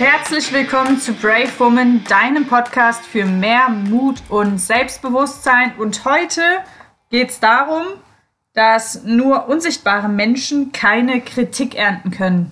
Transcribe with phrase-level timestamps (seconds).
[0.00, 5.74] Herzlich willkommen zu Brave Woman, deinem Podcast für mehr Mut und Selbstbewusstsein.
[5.76, 6.40] Und heute
[7.10, 7.84] geht es darum,
[8.54, 12.50] dass nur unsichtbare Menschen keine Kritik ernten können.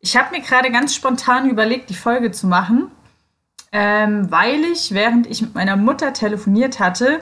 [0.00, 2.90] Ich habe mir gerade ganz spontan überlegt, die Folge zu machen,
[3.70, 7.20] ähm, weil ich, während ich mit meiner Mutter telefoniert hatte,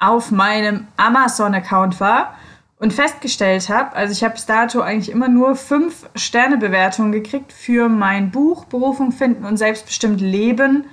[0.00, 2.34] auf meinem Amazon-Account war
[2.78, 7.88] und festgestellt habe, also ich habe bis dato eigentlich immer nur fünf Sterne-Bewertungen gekriegt für
[7.88, 10.84] mein Buch Berufung finden und selbstbestimmt leben.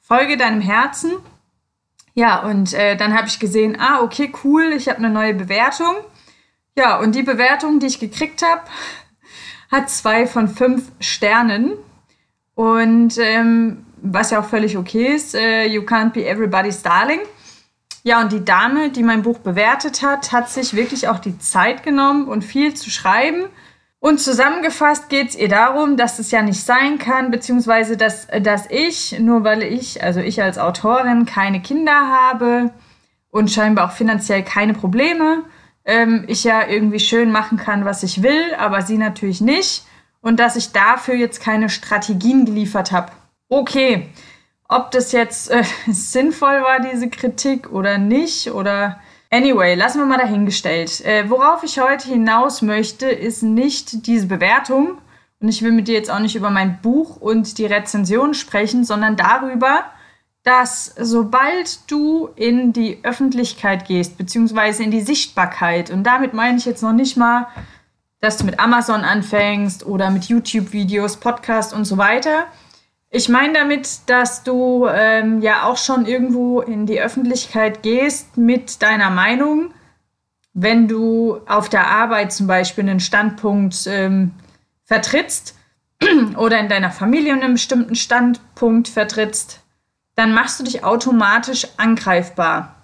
[0.00, 1.12] Folge deinem Herzen.
[2.14, 5.96] Ja, und äh, dann habe ich gesehen, ah, okay, cool, ich habe eine neue Bewertung.
[6.74, 8.62] Ja, und die Bewertung, die ich gekriegt habe,
[9.70, 11.72] hat zwei von fünf Sternen.
[12.54, 17.20] Und ähm, was ja auch völlig okay ist, äh, you can't be everybody's darling.
[18.06, 21.82] Ja, und die Dame, die mein Buch bewertet hat, hat sich wirklich auch die Zeit
[21.82, 23.46] genommen und viel zu schreiben.
[23.98, 28.70] Und zusammengefasst geht es ihr darum, dass es ja nicht sein kann, beziehungsweise dass, dass
[28.70, 32.70] ich, nur weil ich, also ich als Autorin, keine Kinder habe
[33.32, 35.42] und scheinbar auch finanziell keine Probleme,
[35.84, 39.84] ähm, ich ja irgendwie schön machen kann, was ich will, aber sie natürlich nicht.
[40.20, 43.10] Und dass ich dafür jetzt keine Strategien geliefert habe.
[43.48, 44.10] Okay,
[44.68, 48.98] ob das jetzt äh, sinnvoll war, diese Kritik oder nicht, oder
[49.30, 51.04] anyway, lassen wir mal dahingestellt.
[51.04, 54.98] Äh, worauf ich heute hinaus möchte, ist nicht diese Bewertung.
[55.38, 58.84] Und ich will mit dir jetzt auch nicht über mein Buch und die Rezension sprechen,
[58.84, 59.84] sondern darüber,
[60.44, 66.64] dass sobald du in die Öffentlichkeit gehst, beziehungsweise in die Sichtbarkeit, und damit meine ich
[66.64, 67.48] jetzt noch nicht mal,
[68.20, 72.46] dass du mit Amazon anfängst oder mit YouTube-Videos, Podcast und so weiter,
[73.10, 78.82] ich meine damit, dass du ähm, ja auch schon irgendwo in die Öffentlichkeit gehst mit
[78.82, 79.72] deiner Meinung,
[80.54, 84.32] wenn du auf der Arbeit zum Beispiel einen Standpunkt ähm,
[84.84, 85.54] vertrittst
[86.36, 89.60] oder in deiner Familie einen bestimmten Standpunkt vertrittst,
[90.14, 92.74] dann machst du dich automatisch angreifbar.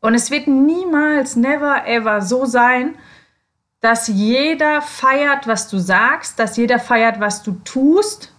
[0.00, 2.96] Und es wird niemals, never, ever so sein,
[3.80, 8.33] dass jeder feiert, was du sagst, dass jeder feiert, was du tust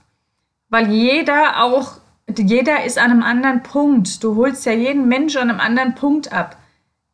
[0.70, 2.00] weil jeder auch,
[2.38, 4.24] jeder ist an einem anderen Punkt.
[4.24, 6.58] Du holst ja jeden Mensch an einem anderen Punkt ab.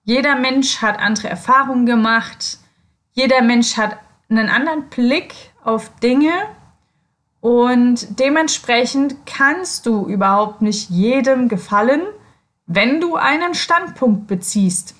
[0.03, 2.57] Jeder Mensch hat andere Erfahrungen gemacht.
[3.11, 3.97] Jeder Mensch hat
[4.29, 6.31] einen anderen Blick auf Dinge.
[7.39, 12.01] Und dementsprechend kannst du überhaupt nicht jedem gefallen,
[12.67, 14.95] wenn du einen Standpunkt beziehst.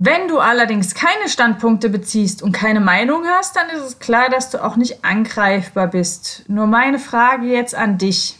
[0.00, 4.48] Wenn du allerdings keine Standpunkte beziehst und keine Meinung hast, dann ist es klar, dass
[4.50, 6.44] du auch nicht angreifbar bist.
[6.46, 8.38] Nur meine Frage jetzt an dich.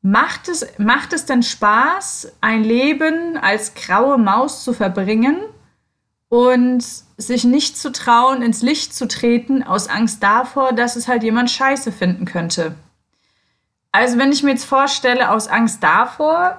[0.00, 5.38] Macht es, macht es denn Spaß, ein Leben als graue Maus zu verbringen
[6.30, 6.82] und
[7.18, 11.50] sich nicht zu trauen, ins Licht zu treten, aus Angst davor, dass es halt jemand
[11.50, 12.74] scheiße finden könnte?
[13.92, 16.58] Also wenn ich mir jetzt vorstelle, aus Angst davor,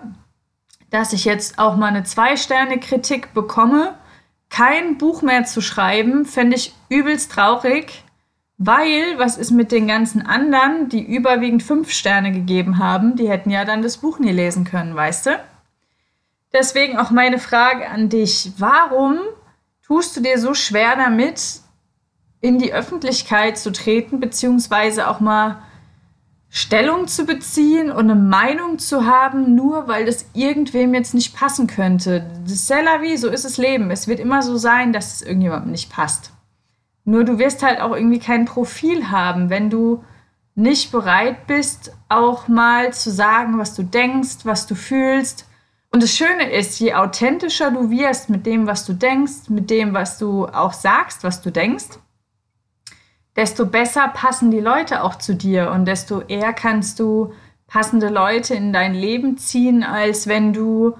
[0.89, 3.95] dass ich jetzt auch mal eine Zwei-Sterne-Kritik bekomme,
[4.49, 8.03] kein Buch mehr zu schreiben, fände ich übelst traurig,
[8.57, 13.49] weil was ist mit den ganzen anderen, die überwiegend fünf Sterne gegeben haben, die hätten
[13.49, 15.43] ja dann das Buch nie lesen können, weißt du?
[16.53, 19.19] Deswegen auch meine Frage an dich, warum
[19.85, 21.59] tust du dir so schwer damit,
[22.39, 25.63] in die Öffentlichkeit zu treten, beziehungsweise auch mal
[26.57, 31.67] Stellung zu beziehen und eine Meinung zu haben, nur weil das irgendwem jetzt nicht passen
[31.67, 32.25] könnte.
[32.45, 33.91] Vie, so ist das Leben.
[33.91, 36.31] Es wird immer so sein, dass es irgendjemandem nicht passt.
[37.03, 40.05] Nur du wirst halt auch irgendwie kein Profil haben, wenn du
[40.55, 45.45] nicht bereit bist, auch mal zu sagen, was du denkst, was du fühlst.
[45.91, 49.93] Und das Schöne ist, je authentischer du wirst mit dem, was du denkst, mit dem,
[49.93, 51.99] was du auch sagst, was du denkst,
[53.35, 57.33] desto besser passen die Leute auch zu dir und desto eher kannst du
[57.67, 60.97] passende Leute in dein Leben ziehen, als wenn du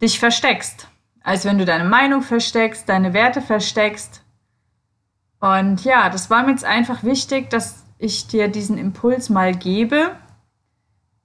[0.00, 0.88] dich versteckst.
[1.22, 4.22] Als wenn du deine Meinung versteckst, deine Werte versteckst.
[5.40, 10.16] Und ja, das war mir jetzt einfach wichtig, dass ich dir diesen Impuls mal gebe,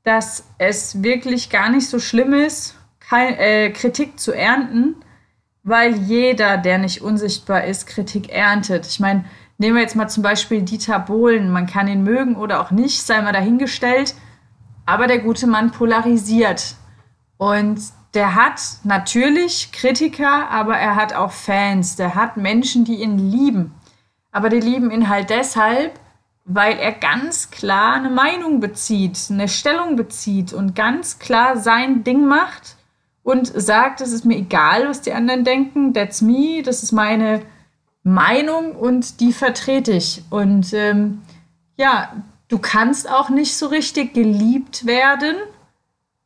[0.04, 4.96] dass es wirklich gar nicht so schlimm ist, kein, äh, Kritik zu ernten,
[5.64, 8.88] weil jeder, der nicht unsichtbar ist, Kritik erntet.
[8.88, 9.26] Ich meine,
[9.62, 11.52] Nehmen wir jetzt mal zum Beispiel Dieter Bohlen.
[11.52, 14.16] Man kann ihn mögen oder auch nicht, sei mal dahingestellt.
[14.88, 16.74] Aber der gute Mann polarisiert.
[17.38, 17.80] Und
[18.16, 21.96] der hat natürlich Kritiker, aber er hat auch Fans.
[21.96, 23.76] Der hat Menschen, die ihn lieben.
[24.32, 25.92] Aber die lieben ihn halt deshalb,
[26.44, 32.26] weil er ganz klar eine Meinung bezieht, eine Stellung bezieht und ganz klar sein Ding
[32.26, 32.78] macht
[33.22, 37.44] und sagt, es ist mir egal, was die anderen denken, that's me, das ist meine
[38.04, 40.24] Meinung und die vertrete ich.
[40.30, 41.22] Und ähm,
[41.76, 45.36] ja, du kannst auch nicht so richtig geliebt werden,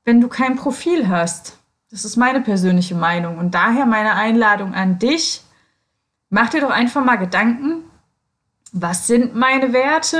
[0.03, 1.57] wenn du kein Profil hast.
[1.91, 3.37] Das ist meine persönliche Meinung.
[3.37, 5.41] Und daher meine Einladung an dich.
[6.29, 7.83] Mach dir doch einfach mal Gedanken,
[8.71, 10.19] was sind meine Werte?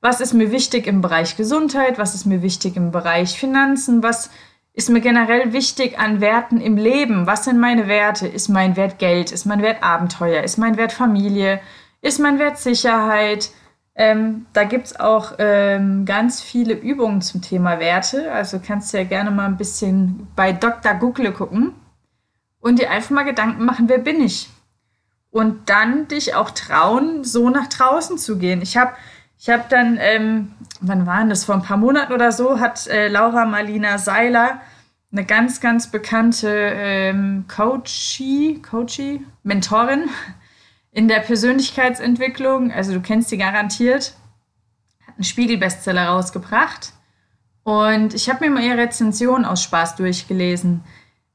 [0.00, 1.98] Was ist mir wichtig im Bereich Gesundheit?
[1.98, 4.02] Was ist mir wichtig im Bereich Finanzen?
[4.02, 4.30] Was
[4.78, 7.26] ist mir generell wichtig an Werten im Leben?
[7.26, 8.28] Was sind meine Werte?
[8.28, 9.32] Ist mein Wert Geld?
[9.32, 10.44] Ist mein Wert Abenteuer?
[10.44, 11.58] Ist mein Wert Familie?
[12.00, 13.50] Ist mein Wert Sicherheit?
[13.96, 18.30] Ähm, da gibt es auch ähm, ganz viele Übungen zum Thema Werte.
[18.30, 20.94] Also kannst du ja gerne mal ein bisschen bei Dr.
[20.94, 21.74] Google gucken
[22.60, 24.48] und dir einfach mal Gedanken machen, wer bin ich?
[25.32, 28.62] Und dann dich auch trauen, so nach draußen zu gehen.
[28.62, 28.92] Ich habe
[29.38, 33.08] ich hab dann, ähm, wann waren das, vor ein paar Monaten oder so, hat äh,
[33.08, 34.60] Laura Marlina Seiler,
[35.10, 40.10] eine ganz, ganz bekannte ähm, Coachie, Coachie, Mentorin,
[40.90, 44.14] in der Persönlichkeitsentwicklung, also du kennst sie garantiert,
[45.06, 46.92] hat einen Spiegel-Bestseller rausgebracht.
[47.62, 50.82] Und ich habe mir mal ihre Rezension aus Spaß durchgelesen.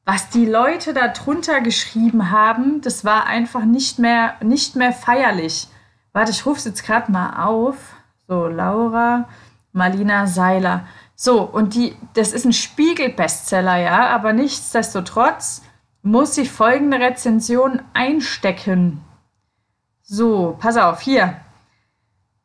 [0.04, 5.68] Was die Leute da drunter geschrieben haben, das war einfach nicht mehr, nicht mehr feierlich.
[6.14, 7.76] Warte, ich rufe es jetzt gerade mal auf.
[8.28, 9.28] So, Laura
[9.74, 10.88] Marlina Seiler.
[11.16, 15.64] So, und die, das ist ein Spiegel-Bestseller, ja, aber nichtsdestotrotz
[16.02, 19.02] muss sie folgende Rezension einstecken.
[20.02, 21.38] So, pass auf, hier.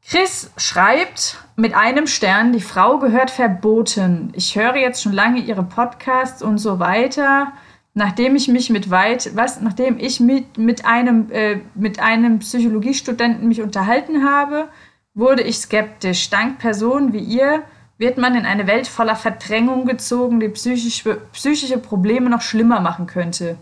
[0.06, 4.32] Chris schreibt mit einem Stern, die Frau gehört verboten.
[4.34, 7.52] Ich höre jetzt schon lange ihre Podcasts und so weiter.
[7.98, 13.48] Nachdem ich mich mit weit, was, nachdem ich mit, mit einem, äh, mit einem Psychologiestudenten
[13.48, 14.68] mich unterhalten habe,
[15.14, 16.30] wurde ich skeptisch.
[16.30, 17.64] Dank Personen wie ihr
[17.96, 23.08] wird man in eine Welt voller Verdrängung gezogen, die psychische, psychische Probleme noch schlimmer machen
[23.08, 23.58] könnte.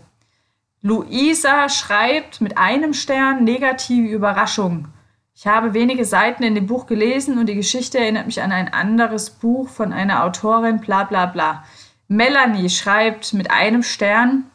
[0.83, 4.89] Luisa schreibt mit einem Stern negative Überraschung.
[5.33, 8.71] Ich habe wenige Seiten in dem Buch gelesen und die Geschichte erinnert mich an ein
[8.71, 11.63] anderes Buch von einer Autorin, bla bla bla.
[12.07, 14.45] Melanie schreibt mit einem Stern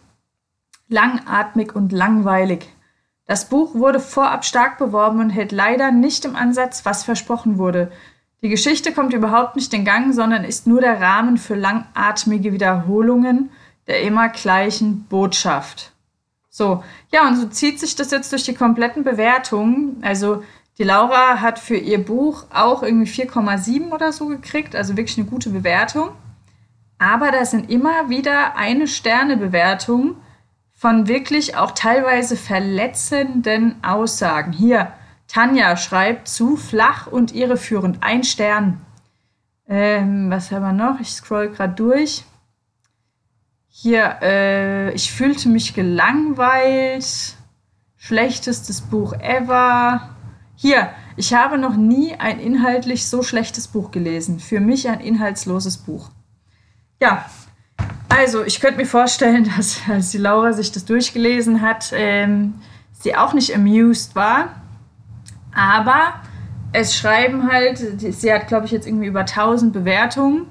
[0.88, 2.68] langatmig und langweilig.
[3.26, 7.90] Das Buch wurde vorab stark beworben und hält leider nicht im Ansatz, was versprochen wurde.
[8.42, 13.50] Die Geschichte kommt überhaupt nicht in Gang, sondern ist nur der Rahmen für langatmige Wiederholungen
[13.86, 15.92] der immer gleichen Botschaft.
[16.48, 19.96] So, ja, und so zieht sich das jetzt durch die kompletten Bewertungen.
[20.02, 20.44] Also
[20.78, 25.26] die Laura hat für ihr Buch auch irgendwie 4,7 oder so gekriegt, also wirklich eine
[25.26, 26.10] gute Bewertung.
[27.02, 30.18] Aber da sind immer wieder eine Sterne-Bewertung
[30.72, 34.52] von wirklich auch teilweise verletzenden Aussagen.
[34.52, 34.92] Hier,
[35.26, 38.04] Tanja schreibt zu flach und irreführend.
[38.04, 38.82] Ein Stern.
[39.66, 41.00] Ähm, was haben wir noch?
[41.00, 42.22] Ich scroll gerade durch.
[43.66, 47.34] Hier, äh, ich fühlte mich gelangweilt.
[47.96, 50.08] Schlechtestes Buch ever.
[50.54, 54.38] Hier, ich habe noch nie ein inhaltlich so schlechtes Buch gelesen.
[54.38, 56.08] Für mich ein inhaltsloses Buch.
[57.02, 57.26] Ja,
[58.08, 62.54] also ich könnte mir vorstellen, dass als die Laura sich das durchgelesen hat, ähm,
[62.92, 64.62] sie auch nicht amused war.
[65.52, 66.14] Aber
[66.72, 70.46] es schreiben halt, sie hat, glaube ich, jetzt irgendwie über 1000 Bewertungen.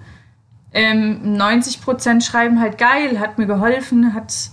[0.74, 4.51] Ähm, 90 Prozent schreiben halt geil, hat mir geholfen, hat,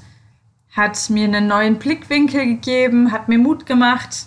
[0.70, 4.26] hat mir einen neuen Blickwinkel gegeben, hat mir Mut gemacht.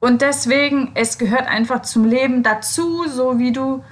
[0.00, 3.84] Und deswegen, es gehört einfach zum Leben dazu, so wie du,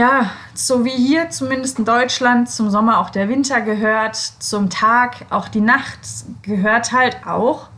[0.00, 5.26] ja, so wie hier zumindest in Deutschland zum Sommer auch der Winter gehört, zum Tag
[5.28, 5.98] auch die Nacht
[6.40, 7.68] gehört halt auch,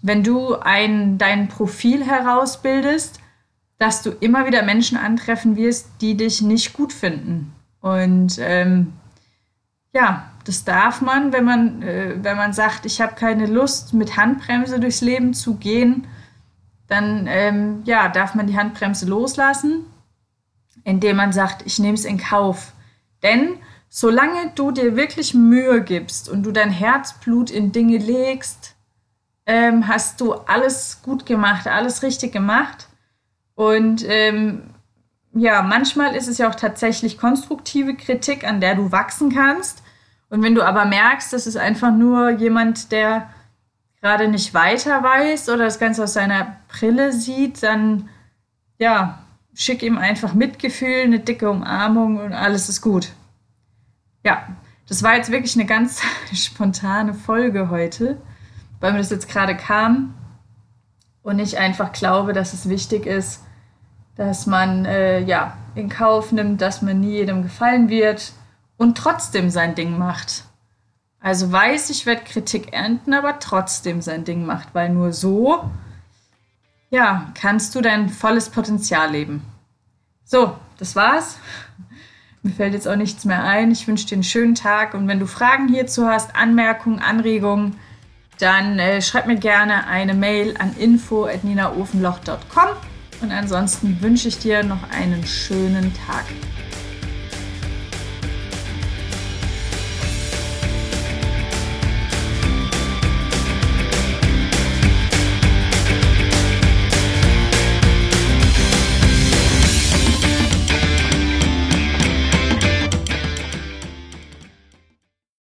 [0.00, 3.18] wenn du ein, dein Profil herausbildest,
[3.76, 7.52] dass du immer wieder Menschen antreffen wirst, die dich nicht gut finden.
[7.80, 8.92] Und ähm,
[9.92, 14.16] ja, das darf man, wenn man, äh, wenn man sagt, ich habe keine Lust, mit
[14.16, 16.06] Handbremse durchs Leben zu gehen,
[16.86, 19.86] dann ähm, ja, darf man die Handbremse loslassen,
[20.88, 22.72] indem man sagt, ich nehme es in Kauf.
[23.22, 23.58] Denn
[23.90, 28.74] solange du dir wirklich Mühe gibst und du dein Herzblut in Dinge legst,
[29.44, 32.88] ähm, hast du alles gut gemacht, alles richtig gemacht.
[33.54, 34.62] Und ähm,
[35.34, 39.82] ja, manchmal ist es ja auch tatsächlich konstruktive Kritik, an der du wachsen kannst.
[40.30, 43.28] Und wenn du aber merkst, das ist einfach nur jemand, der
[44.00, 48.08] gerade nicht weiter weiß oder das Ganze aus seiner Brille sieht, dann
[48.78, 49.18] ja,
[49.58, 53.08] schick ihm einfach Mitgefühl, eine dicke Umarmung und alles ist gut.
[54.24, 54.46] Ja,
[54.88, 56.00] das war jetzt wirklich eine ganz
[56.32, 58.22] spontane Folge heute,
[58.78, 60.14] weil mir das jetzt gerade kam
[61.22, 63.42] und ich einfach glaube, dass es wichtig ist,
[64.14, 68.32] dass man äh, ja in Kauf nimmt, dass man nie jedem gefallen wird
[68.76, 70.44] und trotzdem sein Ding macht.
[71.18, 75.68] Also weiß, ich werde Kritik ernten, aber trotzdem sein Ding macht, weil nur so
[76.90, 79.42] ja, kannst du dein volles Potenzial leben.
[80.24, 81.38] So, das war's.
[82.42, 83.70] Mir fällt jetzt auch nichts mehr ein.
[83.70, 87.76] Ich wünsche dir einen schönen Tag und wenn du Fragen hierzu hast, Anmerkungen, Anregungen,
[88.38, 92.68] dann äh, schreib mir gerne eine Mail an info.ninaofenloch.com
[93.20, 96.24] und ansonsten wünsche ich dir noch einen schönen Tag.